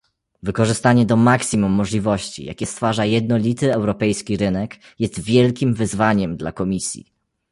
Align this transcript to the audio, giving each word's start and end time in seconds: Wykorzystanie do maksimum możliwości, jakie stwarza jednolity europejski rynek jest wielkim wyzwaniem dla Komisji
Wykorzystanie 0.43 1.05
do 1.05 1.15
maksimum 1.17 1.71
możliwości, 1.71 2.45
jakie 2.45 2.65
stwarza 2.65 3.05
jednolity 3.05 3.73
europejski 3.73 4.37
rynek 4.37 4.77
jest 4.99 5.19
wielkim 5.21 5.73
wyzwaniem 5.73 6.37
dla 6.37 6.51
Komisji 6.51 7.05